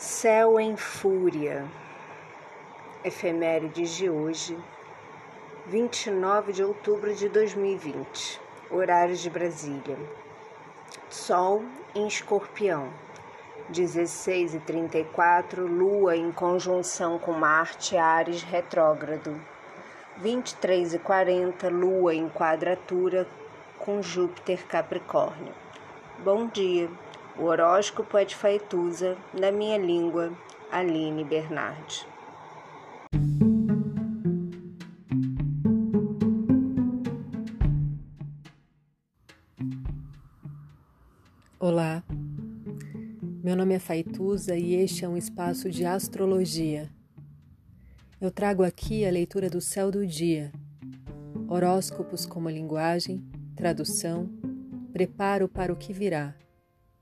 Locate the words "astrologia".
45.86-46.90